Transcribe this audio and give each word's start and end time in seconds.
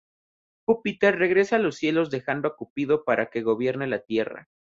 Júpiter 0.65 1.19
regresa 1.19 1.57
a 1.57 1.59
los 1.59 1.75
cielos 1.75 2.09
dejando 2.09 2.47
a 2.47 2.55
Cupido 2.55 3.03
para 3.03 3.29
que 3.29 3.43
gobierne 3.43 3.85
la 3.85 3.99
tierra. 3.99 4.49